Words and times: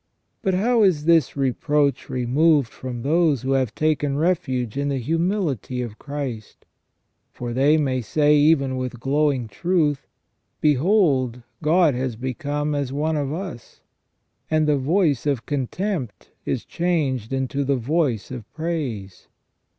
But 0.41 0.55
how 0.55 0.81
is 0.81 1.05
this 1.05 1.37
reproach 1.37 2.09
removed 2.09 2.69
from 2.73 3.03
those 3.03 3.43
who 3.43 3.51
have 3.51 3.75
taken 3.75 4.17
refuge 4.17 4.75
in 4.75 4.89
the 4.89 4.97
humility 4.97 5.83
of 5.83 5.99
Christ? 5.99 6.65
For 7.33 7.53
they 7.53 7.77
may 7.77 8.01
say 8.01 8.35
even 8.35 8.77
with 8.77 8.99
glowing 8.99 9.47
truth: 9.47 10.07
Behold, 10.59 11.43
God 11.61 11.93
has 11.93 12.15
become 12.15 12.73
as 12.73 12.91
one 12.91 13.15
of 13.15 13.31
us; 13.31 13.81
and 14.49 14.67
the 14.67 14.75
voice 14.79 15.27
of 15.27 15.45
contempt 15.45 16.31
is 16.47 16.65
changed 16.65 17.31
into 17.31 17.63
the 17.63 17.77
voice 17.77 18.31
of 18.31 18.51
praise. 18.55 19.27